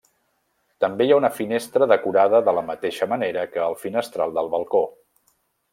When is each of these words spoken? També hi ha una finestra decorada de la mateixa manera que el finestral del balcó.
També 0.85 1.05
hi 1.07 1.13
ha 1.15 1.19
una 1.19 1.31
finestra 1.39 1.89
decorada 1.91 2.41
de 2.49 2.57
la 2.61 2.65
mateixa 2.71 3.09
manera 3.15 3.47
que 3.53 3.65
el 3.67 3.79
finestral 3.87 4.35
del 4.39 4.51
balcó. 4.57 4.83